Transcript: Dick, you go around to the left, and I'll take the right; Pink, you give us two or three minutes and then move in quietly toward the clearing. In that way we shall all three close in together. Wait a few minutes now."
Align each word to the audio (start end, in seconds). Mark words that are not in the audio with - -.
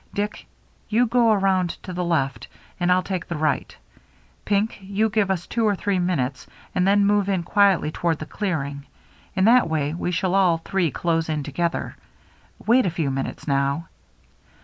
Dick, 0.15 0.47
you 0.89 1.05
go 1.05 1.31
around 1.31 1.69
to 1.83 1.93
the 1.93 2.03
left, 2.03 2.47
and 2.79 2.91
I'll 2.91 3.03
take 3.03 3.27
the 3.27 3.37
right; 3.37 3.77
Pink, 4.45 4.79
you 4.81 5.09
give 5.11 5.29
us 5.29 5.45
two 5.45 5.63
or 5.63 5.75
three 5.75 5.99
minutes 5.99 6.47
and 6.73 6.87
then 6.87 7.05
move 7.05 7.29
in 7.29 7.43
quietly 7.43 7.91
toward 7.91 8.17
the 8.17 8.25
clearing. 8.25 8.87
In 9.35 9.45
that 9.45 9.69
way 9.69 9.93
we 9.93 10.09
shall 10.09 10.33
all 10.33 10.57
three 10.57 10.89
close 10.89 11.29
in 11.29 11.43
together. 11.43 11.97
Wait 12.65 12.87
a 12.87 12.89
few 12.89 13.11
minutes 13.11 13.47
now." 13.47 13.89